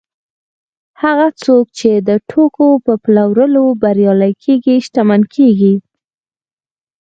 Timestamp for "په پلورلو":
2.85-3.63